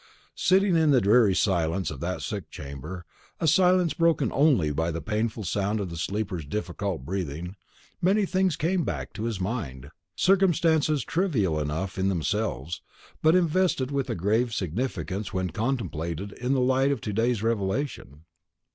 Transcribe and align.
Sitting 0.33 0.75
in 0.75 0.89
the 0.89 0.99
dreary 0.99 1.35
silence 1.35 1.91
of 1.91 1.99
that 1.99 2.23
sick 2.23 2.49
chamber, 2.49 3.05
a 3.39 3.45
silence 3.47 3.93
broken 3.93 4.31
only 4.31 4.71
by 4.71 4.89
the 4.89 4.99
painful 4.99 5.43
sound 5.43 5.79
of 5.79 5.91
the 5.91 5.95
sleeper's 5.95 6.43
difficult 6.43 7.05
breathing, 7.05 7.55
many 8.01 8.25
things 8.25 8.55
came 8.55 8.83
back 8.83 9.13
to 9.13 9.25
his 9.25 9.39
mind; 9.39 9.91
circumstances 10.15 11.03
trivial 11.03 11.59
enough 11.59 11.99
in 11.99 12.09
themselves, 12.09 12.81
but 13.21 13.35
invested 13.35 13.91
with 13.91 14.09
a 14.09 14.15
grave 14.15 14.51
significance 14.55 15.35
when 15.35 15.51
contemplated 15.51 16.33
by 16.41 16.47
the 16.47 16.59
light 16.59 16.91
of 16.91 16.99
today's 16.99 17.43
revelation. 17.43 18.25